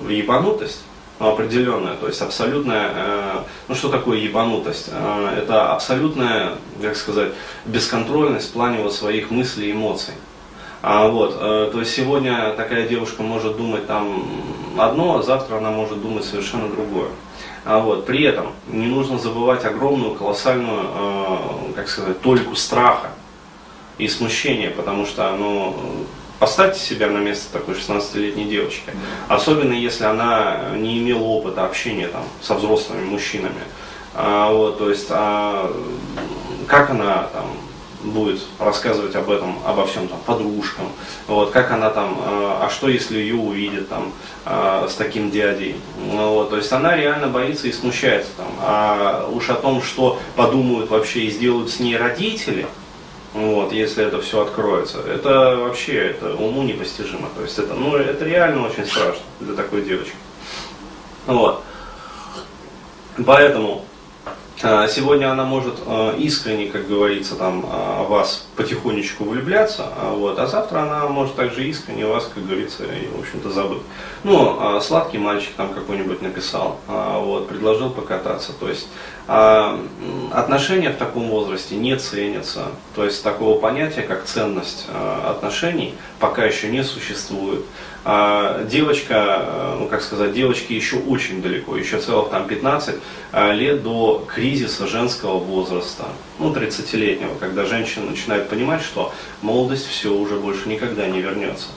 ебанутость, 0.08 0.84
определенная, 1.20 1.96
то 1.96 2.08
есть 2.08 2.22
абсолютная, 2.22 3.44
ну 3.67 3.74
что 3.74 3.89
такое 3.89 4.20
ебанутость? 4.20 4.89
Это 5.36 5.74
абсолютная, 5.74 6.53
как 6.79 6.96
сказать, 6.96 7.32
бесконтрольность 7.65 8.50
в 8.50 8.53
плане 8.53 8.84
вот 8.84 8.94
своих 8.94 9.32
мыслей 9.32 9.70
и 9.70 9.72
эмоций. 9.72 10.13
А, 10.81 11.07
вот, 11.07 11.36
э, 11.39 11.69
то 11.72 11.79
есть 11.79 11.93
сегодня 11.93 12.53
такая 12.55 12.88
девушка 12.88 13.24
может 13.24 13.57
думать 13.57 13.88
там 13.88 14.24
одно, 14.77 15.17
а 15.17 15.24
завтра 15.24 15.57
она 15.57 15.72
может 15.72 16.01
думать 16.01 16.24
совершенно 16.24 16.69
другое. 16.69 17.10
А 17.65 17.79
вот, 17.79 18.05
при 18.05 18.24
этом 18.24 18.53
не 18.67 18.86
нужно 18.86 19.17
забывать 19.17 19.65
огромную, 19.65 20.15
колоссальную, 20.15 20.84
э, 20.84 21.38
как 21.75 21.89
сказать, 21.89 22.22
толику 22.22 22.55
страха 22.55 23.10
и 23.98 24.07
смущения, 24.07 24.69
потому 24.69 25.05
что, 25.05 25.31
ну, 25.31 25.75
поставьте 26.39 26.79
себя 26.79 27.07
на 27.07 27.17
место 27.17 27.51
такой 27.51 27.74
16-летней 27.74 28.46
девочки, 28.46 28.91
особенно 29.27 29.74
если 29.74 30.05
она 30.05 30.69
не 30.75 31.00
имела 31.00 31.24
опыта 31.24 31.65
общения 31.65 32.07
там, 32.07 32.24
со 32.41 32.53
взрослыми 32.53 33.03
мужчинами. 33.03 33.63
А, 34.13 34.51
вот, 34.51 34.77
то 34.77 34.89
есть, 34.89 35.07
а, 35.10 35.72
как 36.67 36.91
она 36.91 37.29
там, 37.34 37.48
будет 38.11 38.41
рассказывать 38.59 39.15
об 39.15 39.29
этом, 39.29 39.59
обо 39.65 39.85
всем 39.85 40.07
там 40.07 40.19
подружкам, 40.25 40.91
вот, 41.27 41.51
как 41.51 41.71
она 41.71 41.89
там, 41.89 42.17
э, 42.19 42.57
а 42.61 42.69
что 42.69 42.89
если 42.89 43.17
ее 43.17 43.35
увидят 43.35 43.89
там 43.89 44.11
э, 44.45 44.87
с 44.89 44.95
таким 44.95 45.31
дядей, 45.31 45.75
ну, 46.11 46.33
вот, 46.33 46.49
то 46.49 46.57
есть 46.57 46.71
она 46.71 46.95
реально 46.95 47.27
боится 47.27 47.67
и 47.67 47.71
смущается 47.71 48.29
там, 48.37 48.47
а 48.59 49.29
уж 49.31 49.49
о 49.49 49.55
том, 49.55 49.81
что 49.81 50.19
подумают 50.35 50.89
вообще 50.89 51.21
и 51.21 51.29
сделают 51.29 51.69
с 51.69 51.79
ней 51.79 51.97
родители, 51.97 52.67
вот, 53.33 53.71
если 53.71 54.05
это 54.05 54.21
все 54.21 54.41
откроется, 54.41 54.99
это 54.99 55.57
вообще 55.57 56.09
это 56.09 56.35
уму 56.35 56.63
непостижимо, 56.63 57.29
то 57.35 57.41
есть 57.41 57.57
это, 57.57 57.73
ну, 57.73 57.95
это 57.95 58.25
реально 58.25 58.67
очень 58.67 58.85
страшно 58.85 59.23
для 59.39 59.55
такой 59.55 59.81
девочки, 59.81 60.15
вот, 61.25 61.63
поэтому 63.25 63.87
сегодня 64.59 65.31
она 65.31 65.45
может 65.45 65.75
а, 65.85 66.15
искренне, 66.17 66.67
как 66.67 66.87
говорится, 66.87 67.35
там, 67.35 67.63
а, 67.71 68.03
вас 68.03 68.47
потихонечку 68.55 69.23
влюбляться, 69.23 69.85
вот, 70.13 70.39
а 70.39 70.47
завтра 70.47 70.79
она 70.79 71.07
может 71.07 71.35
также 71.35 71.67
искренне 71.67 72.05
вас, 72.07 72.29
как 72.33 72.43
говорится, 72.45 72.83
и, 72.83 73.07
в 73.07 73.19
общем-то, 73.19 73.51
забыть. 73.51 73.83
Ну, 74.23 74.81
сладкий 74.81 75.19
мальчик 75.19 75.51
там 75.55 75.73
какой-нибудь 75.73 76.23
написал, 76.23 76.79
вот, 76.87 77.47
предложил 77.47 77.91
покататься. 77.91 78.51
То 78.59 78.67
есть 78.67 78.87
отношения 79.27 80.89
в 80.89 80.97
таком 80.97 81.29
возрасте 81.29 81.75
не 81.75 81.95
ценятся. 81.97 82.65
То 82.95 83.05
есть 83.05 83.23
такого 83.23 83.59
понятия, 83.59 84.01
как 84.01 84.25
ценность 84.25 84.87
отношений, 85.23 85.93
пока 86.19 86.45
еще 86.45 86.69
не 86.69 86.83
существует. 86.83 87.63
А 88.09 88.63
девочка, 88.63 89.43
э, 89.45 89.75
ну 89.79 89.88
как 89.88 90.01
сказать, 90.01 90.33
девочки 90.33 90.71
еще 90.71 90.95
очень 90.95 91.41
далеко, 91.41 91.75
еще 91.75 92.00
целых 92.00 92.29
там 92.29 92.47
15 92.47 92.95
э, 93.33 93.53
лет 93.53 93.83
до 93.83 94.25
кризиса 94.25 94.88
женского 94.88 95.39
возраста, 95.39 96.05
ну 96.39 96.53
30-летнего, 96.53 97.36
когда 97.38 97.65
женщина 97.65 98.05
начинает 98.09 98.47
понимать, 98.47 98.81
что 98.81 99.13
молодость 99.41 99.88
все 99.88 100.13
уже 100.13 100.36
больше 100.36 100.69
никогда 100.69 101.05
не 101.07 101.19
вернется. 101.19 101.67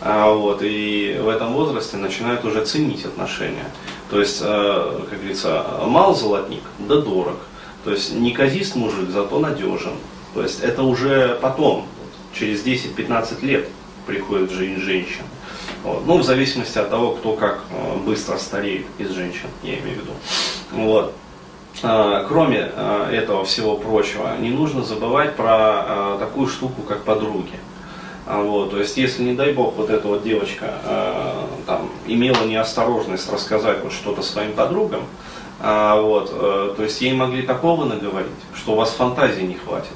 А 0.00 0.32
вот, 0.32 0.62
и 0.62 1.16
в 1.20 1.28
этом 1.28 1.52
возрасте 1.52 1.96
начинают 1.96 2.44
уже 2.44 2.64
ценить 2.64 3.04
отношения. 3.04 3.70
То 4.10 4.18
есть, 4.18 4.40
э, 4.42 5.00
как 5.08 5.18
говорится, 5.18 5.64
мал 5.86 6.16
золотник, 6.16 6.62
да 6.80 6.96
дорог. 6.96 7.38
То 7.84 7.92
есть 7.92 8.14
неказист 8.14 8.74
мужик, 8.74 9.10
зато 9.10 9.38
надежен. 9.38 9.94
То 10.34 10.42
есть 10.42 10.60
это 10.60 10.82
уже 10.82 11.38
потом, 11.40 11.86
через 12.32 12.64
10-15 12.64 13.44
лет 13.44 13.68
приходит 14.08 14.50
жизнь 14.50 14.80
женщина. 14.80 15.24
Вот. 15.84 16.06
Ну, 16.06 16.18
в 16.18 16.24
зависимости 16.24 16.78
от 16.78 16.90
того, 16.90 17.12
кто 17.12 17.34
как 17.34 17.60
э, 17.70 17.96
быстро 17.98 18.38
стареет 18.38 18.86
из 18.96 19.10
женщин, 19.10 19.48
я 19.62 19.78
имею 19.78 19.98
в 19.98 20.00
виду. 20.00 20.12
Вот. 20.72 21.14
А, 21.82 22.24
кроме 22.26 22.72
э, 22.74 23.10
этого 23.12 23.44
всего 23.44 23.76
прочего, 23.76 24.36
не 24.38 24.50
нужно 24.50 24.82
забывать 24.82 25.36
про 25.36 25.84
э, 25.86 26.16
такую 26.18 26.48
штуку, 26.48 26.82
как 26.82 27.04
подруги. 27.04 27.52
А, 28.26 28.42
вот, 28.42 28.70
то 28.70 28.78
есть, 28.78 28.96
если, 28.96 29.22
не 29.22 29.34
дай 29.34 29.52
бог, 29.52 29.76
вот 29.76 29.90
эта 29.90 30.08
вот 30.08 30.22
девочка 30.22 30.74
там, 31.66 31.88
имела 32.06 32.44
неосторожность 32.44 33.30
рассказать 33.32 33.82
вот 33.82 33.92
что-то 33.92 34.22
своим 34.22 34.52
подругам, 34.52 35.02
а, 35.60 36.00
вот, 36.00 36.30
то 36.76 36.82
есть 36.82 37.00
ей 37.00 37.14
могли 37.14 37.42
такого 37.42 37.84
наговорить, 37.84 38.28
что 38.54 38.72
у 38.72 38.76
вас 38.76 38.90
фантазии 38.90 39.42
не 39.42 39.54
хватит. 39.54 39.92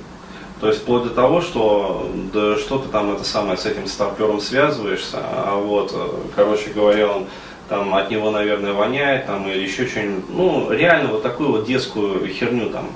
То 0.62 0.68
есть 0.68 0.82
вплоть 0.82 1.02
до 1.02 1.10
того, 1.10 1.40
что 1.40 2.08
да 2.32 2.56
что 2.56 2.78
ты 2.78 2.88
там 2.88 3.12
это 3.12 3.24
самое 3.24 3.58
с 3.58 3.66
этим 3.66 3.88
старпером 3.88 4.40
связываешься, 4.40 5.18
а 5.20 5.56
вот, 5.56 5.90
э, 5.92 6.08
короче 6.36 6.70
говоря, 6.70 7.08
он 7.10 7.26
там 7.68 7.92
от 7.92 8.12
него, 8.12 8.30
наверное, 8.30 8.72
воняет 8.72 9.26
там 9.26 9.48
или 9.48 9.60
еще 9.60 9.88
что-нибудь. 9.88 10.24
Ну, 10.28 10.70
реально 10.70 11.08
вот 11.08 11.24
такую 11.24 11.50
вот 11.50 11.66
детскую 11.66 12.28
херню 12.28 12.70
там 12.70 12.86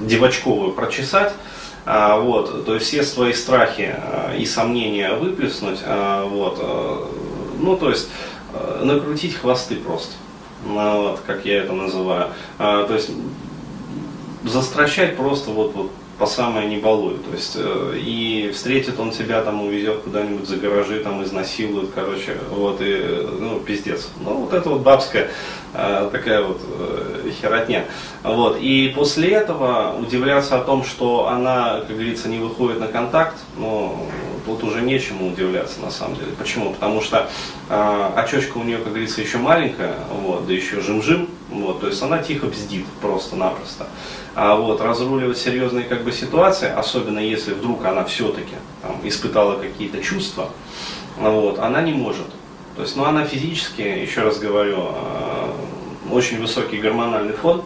девочковую 0.00 0.72
прочесать. 0.72 1.34
А, 1.84 2.18
вот, 2.18 2.64
то 2.64 2.76
есть 2.76 2.86
все 2.86 3.02
свои 3.02 3.34
страхи 3.34 3.94
а, 3.94 4.34
и 4.34 4.46
сомнения 4.46 5.12
выплеснуть, 5.12 5.80
а, 5.84 6.24
вот, 6.24 6.56
а, 6.62 7.10
ну, 7.60 7.76
то 7.76 7.90
есть 7.90 8.08
а, 8.54 8.82
накрутить 8.82 9.34
хвосты 9.34 9.76
просто, 9.76 10.14
ну, 10.66 11.10
вот, 11.10 11.20
как 11.26 11.44
я 11.44 11.58
это 11.58 11.74
называю. 11.74 12.28
А, 12.58 12.86
то 12.86 12.94
есть 12.94 13.10
застращать 14.44 15.14
просто 15.14 15.50
вот, 15.50 15.74
вот 15.74 15.90
по 16.18 16.26
самое 16.26 16.68
не 16.68 16.78
балуй. 16.78 17.18
То 17.18 17.34
есть, 17.34 17.56
э, 17.56 17.94
и 17.96 18.50
встретит 18.52 18.98
он 18.98 19.12
тебя, 19.12 19.40
там, 19.42 19.62
увезет 19.62 20.02
куда-нибудь 20.02 20.48
за 20.48 20.56
гаражи, 20.56 21.00
там, 21.00 21.22
изнасилует, 21.22 21.90
короче, 21.94 22.36
вот, 22.50 22.80
и, 22.80 23.26
ну, 23.38 23.60
пиздец. 23.60 24.08
Ну, 24.20 24.34
вот 24.34 24.52
это 24.52 24.68
вот 24.68 24.80
бабская 24.80 25.30
э, 25.74 26.08
такая 26.10 26.42
вот 26.42 26.60
э, 26.78 27.30
херотня. 27.40 27.84
Вот, 28.24 28.58
и 28.60 28.92
после 28.94 29.30
этого 29.30 29.94
удивляться 29.98 30.58
о 30.58 30.64
том, 30.64 30.84
что 30.84 31.28
она, 31.28 31.80
как 31.86 31.94
говорится, 31.94 32.28
не 32.28 32.38
выходит 32.38 32.80
на 32.80 32.88
контакт, 32.88 33.36
ну, 33.56 34.08
тут 34.48 34.64
уже 34.64 34.80
нечему 34.80 35.28
удивляться, 35.28 35.80
на 35.80 35.90
самом 35.90 36.16
деле. 36.16 36.32
Почему? 36.38 36.72
Потому 36.72 37.02
что 37.02 37.28
э, 37.68 38.10
очечка 38.16 38.58
у 38.58 38.64
нее, 38.64 38.78
как 38.78 38.88
говорится, 38.88 39.20
еще 39.20 39.38
маленькая, 39.38 39.94
вот, 40.10 40.46
да 40.46 40.52
еще 40.52 40.80
жим-жим, 40.80 41.28
вот, 41.50 41.80
то 41.80 41.86
есть 41.86 42.02
она 42.02 42.18
тихо 42.18 42.46
бздит 42.46 42.86
просто-напросто. 43.00 43.86
А 44.34 44.56
вот 44.56 44.80
разруливать 44.80 45.38
серьезные 45.38 45.84
как 45.84 46.02
бы 46.02 46.12
ситуации, 46.12 46.70
особенно 46.70 47.18
если 47.18 47.52
вдруг 47.52 47.84
она 47.84 48.04
все-таки 48.04 48.54
испытала 49.04 49.56
какие-то 49.56 50.02
чувства, 50.02 50.50
вот, 51.18 51.58
она 51.58 51.82
не 51.82 51.92
может. 51.92 52.26
То 52.76 52.82
есть, 52.82 52.96
ну, 52.96 53.04
она 53.04 53.24
физически, 53.24 53.82
еще 53.82 54.22
раз 54.22 54.38
говорю, 54.38 54.90
э, 54.92 55.52
очень 56.10 56.40
высокий 56.40 56.78
гормональный 56.78 57.34
фон, 57.34 57.64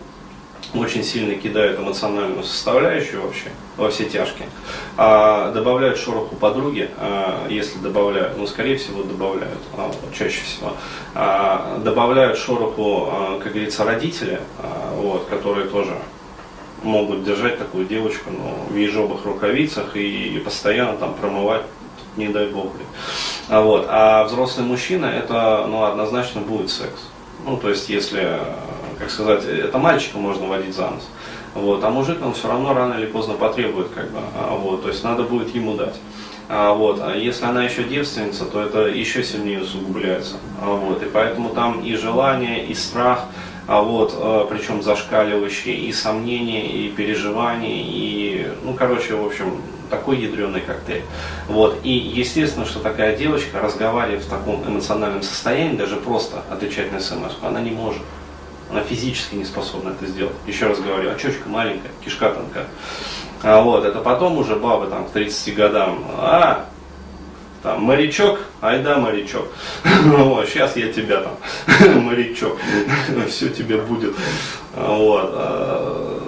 очень 0.75 1.05
сильно 1.05 1.35
кидает 1.35 1.79
эмоциональную 1.79 2.45
составляющую 2.45 3.23
вообще 3.23 3.51
во 3.77 3.91
все 3.91 4.05
тяжкие. 4.05 4.49
А 4.97 5.51
добавляют 5.53 5.99
шороху 5.99 6.35
подруги, 6.37 6.89
а, 6.97 7.47
если 7.49 7.79
добавляют, 7.79 8.39
ну 8.39 8.47
скорее 8.47 8.77
всего 8.77 9.03
добавляют, 9.03 9.59
а, 9.77 9.91
чаще 10.17 10.43
всего, 10.43 10.75
а, 11.15 11.79
добавляют 11.85 12.39
шороху, 12.39 13.09
а, 13.11 13.41
как 13.43 13.53
говорится, 13.53 13.85
родители, 13.85 14.41
вот, 14.97 15.27
которые 15.27 15.69
тоже 15.69 15.95
могут 16.83 17.25
держать 17.25 17.59
такую 17.59 17.87
девочку 17.87 18.31
ну, 18.31 18.55
в 18.69 18.77
ежовых 18.77 19.25
рукавицах 19.25 19.97
и, 19.97 20.37
и 20.37 20.39
постоянно 20.39 20.97
там 20.97 21.15
промывать, 21.15 21.63
не 22.17 22.29
дай 22.29 22.47
бог. 22.49 22.73
А, 23.49 23.61
вот. 23.61 23.87
а 23.89 24.25
взрослый 24.25 24.67
мужчина 24.67 25.07
это 25.07 25.67
ну, 25.69 25.85
однозначно 25.85 26.41
будет 26.41 26.71
секс. 26.71 27.09
Ну, 27.45 27.57
то 27.57 27.69
есть, 27.69 27.89
если, 27.89 28.39
как 29.03 29.11
сказать, 29.11 29.45
это 29.45 29.79
мальчика 29.79 30.17
можно 30.17 30.47
водить 30.47 30.77
за 30.77 30.83
нос. 30.83 31.09
Вот, 31.55 31.83
а 31.83 31.91
мужик 31.91 32.25
он 32.25 32.35
все 32.35 32.49
равно 32.49 32.73
рано 32.73 32.95
или 32.95 33.07
поздно 33.07 33.35
потребует, 33.35 33.89
как 33.89 34.11
бы, 34.11 34.21
а, 34.37 34.57
вот, 34.57 34.83
то 34.83 34.89
есть 34.89 35.03
надо 35.03 35.25
будет 35.25 35.53
ему 35.55 35.75
дать. 35.75 35.97
А, 36.49 36.73
вот, 36.73 37.01
а 37.03 37.17
если 37.17 37.45
она 37.45 37.65
еще 37.65 37.83
девственница, 37.83 38.45
то 38.45 38.63
это 38.63 38.87
еще 38.87 39.25
сильнее 39.25 39.63
усугубляется. 39.63 40.37
А, 40.63 40.71
вот, 40.77 41.03
и 41.03 41.07
поэтому 41.07 41.49
там 41.49 41.81
и 41.81 41.97
желание, 41.97 42.65
и 42.65 42.75
страх, 42.75 43.25
а 43.67 43.83
вот, 43.83 44.15
а, 44.17 44.47
причем 44.47 44.83
зашкаливающие, 44.83 45.77
и 45.77 45.93
сомнения, 45.93 46.65
и 46.65 46.89
переживания, 46.89 47.83
и, 47.85 48.53
ну, 48.63 48.75
короче, 48.75 49.15
в 49.17 49.27
общем, 49.27 49.61
такой 49.91 50.19
ядреный 50.19 50.61
коктейль. 50.61 51.03
Вот. 51.49 51.81
И 51.83 51.91
естественно, 51.91 52.65
что 52.65 52.79
такая 52.79 53.15
девочка, 53.17 53.61
разговаривая 53.61 54.21
в 54.21 54.27
таком 54.27 54.67
эмоциональном 54.67 55.23
состоянии, 55.23 55.77
даже 55.77 55.97
просто 55.97 56.43
отвечать 56.51 56.91
на 56.93 57.01
смс, 57.01 57.33
она 57.43 57.61
не 57.61 57.73
может. 57.73 58.01
Она 58.73 58.83
физически 58.83 59.35
не 59.35 59.45
способна 59.45 59.91
это 59.91 60.07
сделать. 60.07 60.35
Еще 60.47 60.67
раз 60.67 60.81
говорю, 60.81 61.11
очечка 61.11 61.47
маленькая, 61.47 61.91
кишка 62.03 62.31
тонкая. 62.31 62.67
А 63.43 63.61
вот, 63.61 63.85
это 63.85 64.01
потом 64.01 64.39
уже 64.39 64.57
бабы 64.57 64.87
там 64.87 65.07
к 65.07 65.11
30 65.11 65.55
годам, 65.55 66.05
а, 66.17 66.65
там, 67.63 67.83
морячок, 67.83 68.39
айда 68.63 68.97
морячок, 68.97 69.49
вот, 69.85 70.49
сейчас 70.49 70.77
я 70.77 70.91
тебя 70.93 71.23
там, 71.23 72.01
морячок, 72.03 72.57
все 73.29 73.51
тебе 73.51 73.79
будет, 73.79 74.15
вот, 74.75 75.31
а, 75.35 76.23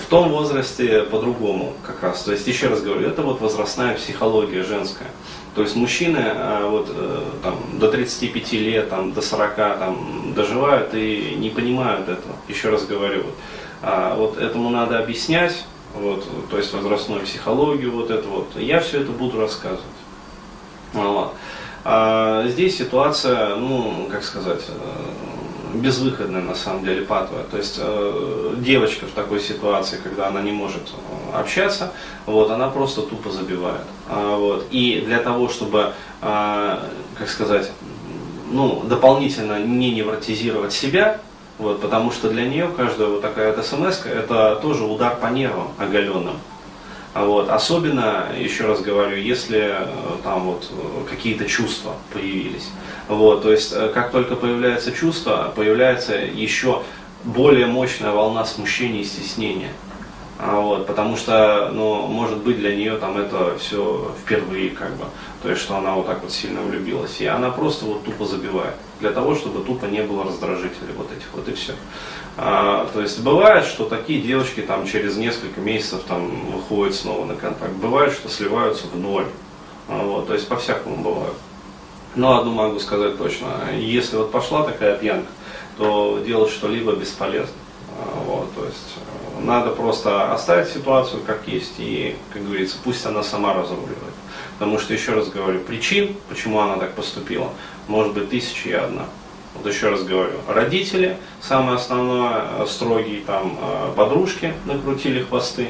в 0.00 0.06
том 0.06 0.30
возрасте 0.30 1.02
по-другому 1.02 1.74
как 1.84 2.02
раз, 2.02 2.22
то 2.22 2.32
есть 2.32 2.46
еще 2.46 2.68
раз 2.68 2.80
говорю, 2.80 3.08
это 3.08 3.22
вот 3.22 3.40
возрастная 3.40 3.96
психология 3.96 4.62
женская, 4.62 5.08
то 5.54 5.62
есть 5.62 5.76
мужчины 5.76 6.18
а, 6.22 6.66
вот, 6.66 6.88
э, 6.90 7.22
там, 7.42 7.58
до 7.78 7.90
35 7.90 8.52
лет, 8.52 8.88
там, 8.88 9.12
до 9.12 9.20
40 9.20 9.56
там, 9.56 10.32
доживают 10.34 10.94
и 10.94 11.34
не 11.36 11.50
понимают 11.50 12.08
этого. 12.08 12.36
Еще 12.48 12.70
раз 12.70 12.86
говорю, 12.86 13.24
вот, 13.24 13.34
а, 13.82 14.14
вот 14.16 14.38
этому 14.38 14.70
надо 14.70 14.98
объяснять, 14.98 15.64
вот, 15.94 16.26
то 16.48 16.56
есть 16.56 16.72
возрастную 16.72 17.20
психологию, 17.22 17.92
вот 17.92 18.10
это 18.10 18.26
вот. 18.26 18.48
Я 18.56 18.80
все 18.80 19.02
это 19.02 19.12
буду 19.12 19.38
рассказывать. 19.40 19.82
Вот. 20.94 21.34
А 21.84 22.46
здесь 22.48 22.78
ситуация, 22.78 23.56
ну, 23.56 24.08
как 24.10 24.24
сказать, 24.24 24.64
э, 24.68 24.72
безвыходная 25.74 26.42
на 26.42 26.54
самом 26.54 26.84
деле 26.84 27.02
патовая. 27.02 27.44
То 27.44 27.56
есть 27.56 27.78
э, 27.78 28.54
девочка 28.58 29.06
в 29.06 29.10
такой 29.10 29.40
ситуации, 29.40 29.98
когда 30.02 30.28
она 30.28 30.42
не 30.42 30.52
может 30.52 30.82
э, 30.82 31.38
общаться, 31.38 31.92
вот, 32.26 32.50
она 32.50 32.68
просто 32.68 33.02
тупо 33.02 33.30
забивает. 33.30 33.82
А, 34.08 34.36
вот. 34.36 34.66
И 34.70 35.02
для 35.06 35.18
того, 35.18 35.48
чтобы, 35.48 35.92
э, 36.20 36.78
как 37.18 37.28
сказать, 37.28 37.70
ну, 38.50 38.82
дополнительно 38.84 39.58
не 39.58 39.92
невротизировать 39.92 40.72
себя, 40.72 41.20
вот, 41.58 41.80
потому 41.80 42.10
что 42.10 42.28
для 42.28 42.44
нее 42.44 42.68
каждая 42.76 43.08
вот 43.08 43.22
такая 43.22 43.54
вот 43.54 43.64
смс 43.64 44.04
это 44.04 44.58
тоже 44.60 44.84
удар 44.84 45.16
по 45.16 45.26
нервам 45.26 45.68
оголенным. 45.78 46.36
Вот, 47.14 47.50
особенно, 47.50 48.28
еще 48.38 48.64
раз 48.64 48.80
говорю, 48.80 49.18
если 49.18 49.74
э, 49.78 49.86
там 50.24 50.44
вот 50.44 50.70
э, 50.70 51.10
какие-то 51.10 51.44
чувства 51.44 51.92
появились. 52.10 52.70
Вот, 53.06 53.42
то 53.42 53.52
есть, 53.52 53.72
э, 53.74 53.90
как 53.92 54.12
только 54.12 54.34
появляется 54.34 54.92
чувство, 54.92 55.52
появляется 55.54 56.14
еще 56.14 56.82
более 57.24 57.66
мощная 57.66 58.12
волна 58.12 58.46
смущения 58.46 59.02
и 59.02 59.04
стеснения. 59.04 59.72
А 60.38 60.58
вот, 60.60 60.86
потому 60.86 61.16
что, 61.16 61.70
ну, 61.72 62.06
может 62.06 62.38
быть, 62.38 62.58
для 62.58 62.74
нее 62.74 62.96
там 62.96 63.18
это 63.18 63.58
все 63.58 64.12
впервые, 64.24 64.70
как 64.70 64.96
бы, 64.96 65.04
то 65.42 65.50
есть, 65.50 65.60
что 65.60 65.76
она 65.76 65.94
вот 65.94 66.06
так 66.06 66.22
вот 66.22 66.32
сильно 66.32 66.62
влюбилась. 66.62 67.20
И 67.20 67.26
она 67.26 67.50
просто 67.50 67.84
вот 67.84 68.04
тупо 68.04 68.24
забивает, 68.24 68.74
для 69.02 69.10
того, 69.10 69.34
чтобы 69.34 69.64
тупо 69.64 69.86
не 69.86 70.02
было 70.02 70.24
раздражителей 70.24 70.94
вот 70.96 71.10
этих 71.12 71.26
вот, 71.34 71.48
и 71.48 71.52
все. 71.52 71.74
А, 72.36 72.88
то 72.94 73.00
есть, 73.00 73.20
бывает, 73.20 73.64
что 73.64 73.84
такие 73.84 74.22
девочки 74.22 74.60
там 74.60 74.86
через 74.86 75.16
несколько 75.16 75.60
месяцев 75.60 76.02
там 76.06 76.52
выходят 76.52 76.94
снова 76.94 77.26
на 77.26 77.34
контакт. 77.34 77.72
Бывает, 77.74 78.12
что 78.12 78.28
сливаются 78.28 78.86
в 78.86 78.96
ноль. 78.96 79.26
А, 79.88 80.02
вот, 80.02 80.28
то 80.28 80.34
есть, 80.34 80.48
по-всякому 80.48 80.96
бывает. 81.02 81.34
Но 82.14 82.38
одну 82.38 82.52
могу 82.52 82.78
сказать 82.78 83.18
точно, 83.18 83.48
если 83.76 84.16
вот 84.16 84.30
пошла 84.30 84.62
такая 84.62 84.96
пьянка, 84.96 85.28
то 85.78 86.22
делать 86.24 86.52
что-либо 86.52 86.92
бесполезно. 86.92 87.54
А, 87.98 88.22
вот, 88.24 88.54
то 88.54 88.64
есть 88.64 88.98
надо 89.40 89.70
просто 89.70 90.32
оставить 90.32 90.68
ситуацию 90.68 91.22
как 91.26 91.48
есть 91.48 91.74
и, 91.78 92.16
как 92.32 92.44
говорится, 92.44 92.76
пусть 92.84 93.04
она 93.04 93.22
сама 93.24 93.52
разруливает. 93.52 94.11
Потому 94.58 94.78
что, 94.78 94.92
еще 94.92 95.12
раз 95.12 95.28
говорю, 95.28 95.60
причин, 95.60 96.14
почему 96.28 96.60
она 96.60 96.76
так 96.76 96.94
поступила, 96.94 97.50
может 97.88 98.12
быть 98.14 98.30
тысячи 98.30 98.68
и 98.68 98.72
одна. 98.72 99.06
Вот 99.54 99.70
еще 99.70 99.90
раз 99.90 100.02
говорю, 100.02 100.32
родители, 100.48 101.18
самое 101.40 101.76
основное, 101.76 102.64
строгие 102.66 103.20
там 103.20 103.58
э, 103.60 103.92
подружки 103.94 104.54
накрутили 104.64 105.22
хвосты, 105.22 105.68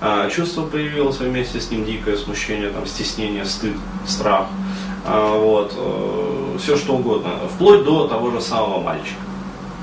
а, 0.00 0.28
чувство 0.30 0.64
появилось 0.64 1.18
вместе 1.18 1.60
с 1.60 1.70
ним, 1.70 1.84
дикое 1.84 2.16
смущение, 2.16 2.70
там, 2.70 2.86
стеснение, 2.86 3.44
стыд, 3.44 3.76
страх, 4.06 4.46
вот, 5.06 5.74
э, 5.76 6.58
все 6.58 6.76
что 6.76 6.94
угодно, 6.94 7.30
вплоть 7.54 7.84
до 7.84 8.08
того 8.08 8.30
же 8.30 8.40
самого 8.40 8.80
мальчика 8.80 9.20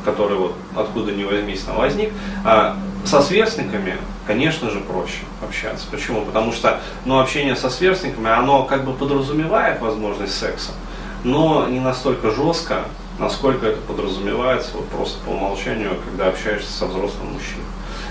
который 0.08 0.38
вот 0.38 0.54
откуда 0.74 1.12
ни 1.12 1.26
возьмись 1.26 1.64
там 1.64 1.76
возник, 1.76 2.14
а 2.46 2.78
со 3.04 3.22
сверстниками, 3.22 3.98
конечно 4.28 4.70
же, 4.70 4.82
проще 4.82 5.24
общаться. 5.42 5.88
Почему? 5.90 6.24
Потому 6.26 6.52
что 6.52 6.80
ну, 7.06 7.20
общение 7.20 7.56
со 7.56 7.70
сверстниками, 7.70 8.30
оно 8.30 8.64
как 8.64 8.86
бы 8.86 8.94
подразумевает 8.94 9.82
возможность 9.82 10.38
секса, 10.38 10.74
но 11.24 11.68
не 11.68 11.80
настолько 11.80 12.32
жестко, 12.32 12.84
насколько 13.18 13.66
это 13.66 13.80
подразумевается 13.82 14.72
вот 14.76 14.88
просто 14.90 15.18
по 15.26 15.30
умолчанию, 15.30 15.98
когда 16.06 16.28
общаешься 16.28 16.72
со 16.72 16.86
взрослым 16.86 17.34
мужчиной. 17.34 17.64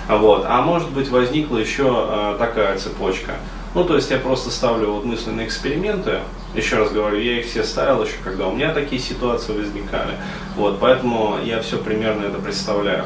Вот. 0.09 0.45
А 0.49 0.63
может 0.63 0.91
быть 0.91 1.09
возникла 1.09 1.59
еще 1.59 2.07
э, 2.09 2.37
такая 2.39 2.79
цепочка. 2.79 3.33
Ну, 3.75 3.85
то 3.85 3.97
есть 3.97 4.11
я 4.11 4.19
просто 4.19 4.51
ставлю 4.51 4.93
вот 4.93 5.05
мысленные 5.05 5.47
эксперименты. 5.47 6.21
Еще 6.55 6.77
раз 6.77 6.91
говорю, 6.91 7.19
я 7.19 7.41
их 7.41 7.47
все 7.47 7.63
ставил 7.63 8.05
еще, 8.05 8.15
когда 8.25 8.47
у 8.47 8.55
меня 8.55 8.73
такие 8.73 9.01
ситуации 9.03 9.53
возникали. 9.53 10.15
Вот, 10.57 10.79
поэтому 10.81 11.39
я 11.45 11.61
все 11.61 11.77
примерно 11.77 12.25
это 12.25 12.39
представляю. 12.39 13.05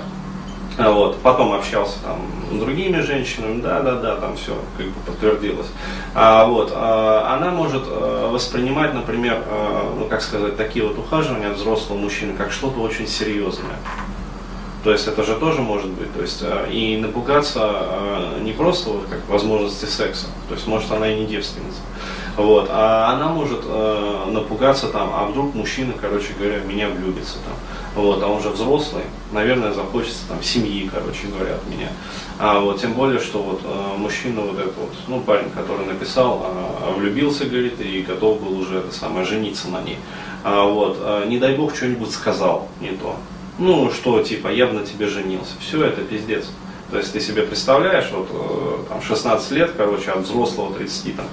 А 0.87 0.93
вот, 0.93 1.19
потом 1.19 1.53
общался 1.53 1.99
там 2.03 2.21
с 2.51 2.59
другими 2.59 3.01
женщинами, 3.01 3.61
да, 3.61 3.81
да, 3.81 3.97
да, 3.97 4.16
там 4.16 4.37
все 4.37 4.57
как 4.77 4.87
бы 4.87 5.01
подтвердилось. 5.07 5.69
А, 6.14 6.47
вот, 6.47 6.73
а, 6.75 7.37
она 7.37 7.51
может 7.51 7.83
а, 7.87 8.31
воспринимать, 8.31 8.95
например, 8.95 9.43
а, 9.47 9.95
ну 9.99 10.07
как 10.07 10.23
сказать, 10.23 10.57
такие 10.57 10.87
вот 10.87 10.99
ухаживания 10.99 11.51
взрослого 11.51 11.99
мужчины, 11.99 12.35
как 12.37 12.53
что-то 12.53 12.81
очень 12.81 13.07
серьезное. 13.07 13.77
То 14.83 14.93
есть 14.93 15.07
это 15.07 15.23
же 15.25 15.35
тоже 15.37 15.61
может 15.61 15.90
быть. 15.90 16.12
То 16.14 16.23
есть 16.23 16.38
э, 16.43 16.71
и 16.71 16.97
напугаться 16.97 17.71
э, 17.71 18.40
не 18.43 18.53
просто 18.53 18.90
вот 18.90 19.07
как 19.11 19.21
возможности 19.29 19.85
секса, 19.85 20.27
то 20.49 20.55
есть 20.55 20.66
может 20.66 20.90
она 20.90 21.09
и 21.09 21.21
не 21.21 21.27
девственница. 21.27 21.81
Вот, 22.37 22.69
а 22.71 23.12
она 23.12 23.29
может 23.29 23.61
э, 23.64 24.25
напугаться 24.29 24.87
там, 24.87 25.11
а 25.12 25.27
вдруг 25.27 25.55
мужчина, 25.55 25.93
короче 26.01 26.33
говоря, 26.38 26.61
меня 26.61 26.88
влюбится 26.88 27.35
там. 27.35 27.55
Вот, 27.96 28.22
а 28.22 28.29
он 28.29 28.40
же 28.40 28.50
взрослый, 28.50 29.03
наверное, 29.33 29.72
захочется 29.72 30.20
там 30.29 30.42
семьи, 30.42 30.88
короче 30.92 31.26
говоря, 31.26 31.57
от 31.57 31.66
меня. 31.66 31.88
А 32.38 32.61
вот 32.61 32.81
тем 32.81 32.92
более, 32.92 33.18
что 33.18 33.42
вот 33.42 33.61
э, 33.64 33.96
мужчина 33.98 34.42
вот 34.42 34.59
этот 34.59 34.76
вот, 34.76 34.92
ну, 35.09 35.20
парень, 35.20 35.50
который 35.50 35.85
написал, 35.87 36.44
э, 36.44 36.92
влюбился, 36.94 37.46
говорит, 37.46 37.81
и 37.81 38.03
готов 38.03 38.40
был 38.40 38.59
уже 38.59 38.79
это 38.79 38.94
самое 38.94 39.26
жениться 39.26 39.68
на 39.68 39.83
ней. 39.83 39.98
А 40.44 40.64
вот, 40.64 40.98
э, 41.00 41.24
не 41.26 41.38
дай 41.38 41.57
бог, 41.57 41.74
что-нибудь 41.74 42.12
сказал 42.12 42.68
не 42.81 42.90
то 42.90 43.16
ну, 43.61 43.90
что, 43.92 44.22
типа, 44.22 44.48
я 44.48 44.66
бы 44.66 44.72
на 44.72 44.87
тебе 44.87 45.07
женился. 45.07 45.53
Все 45.61 45.85
это 45.85 46.00
пиздец. 46.00 46.46
То 46.90 46.96
есть 46.96 47.12
ты 47.12 47.20
себе 47.20 47.42
представляешь, 47.42 48.11
вот 48.11 48.29
э, 48.33 48.88
там 48.88 49.00
16 49.00 49.50
лет, 49.53 49.72
короче, 49.76 50.11
от 50.11 50.20
взрослого 50.24 50.74
30 50.74 51.16
там, 51.16 51.26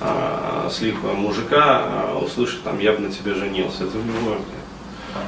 э, 0.00 0.70
слихого 0.70 1.12
мужика 1.12 1.82
э, 2.14 2.18
услышать 2.24 2.62
там, 2.62 2.78
я 2.78 2.92
бы 2.92 3.00
на 3.00 3.12
тебе 3.12 3.34
женился. 3.34 3.84
Это 3.84 3.98
любой 3.98 4.38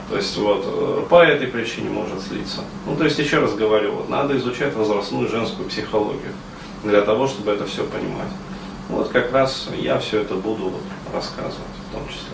то 0.09 0.17
есть 0.17 0.37
вот 0.37 0.65
э, 0.67 1.07
по 1.09 1.23
этой 1.23 1.49
причине 1.49 1.91
может 1.91 2.21
слиться. 2.23 2.61
Ну 2.87 2.97
то 2.97 3.05
есть 3.05 3.19
еще 3.19 3.39
раз 3.39 3.55
говорю, 3.55 3.93
вот 3.93 4.09
надо 4.09 4.37
изучать 4.37 4.75
возрастную 4.75 5.29
женскую 5.29 5.69
психологию 5.69 6.33
для 6.83 7.03
того, 7.03 7.27
чтобы 7.27 7.53
это 7.53 7.67
все 7.67 7.85
понимать. 7.85 8.31
Вот 8.89 9.09
как 9.09 9.33
раз 9.33 9.69
я 9.77 9.99
все 9.99 10.21
это 10.21 10.35
буду 10.35 10.73
рассказывать 11.13 11.57
в 11.89 11.93
том 11.93 12.07
числе. 12.09 12.33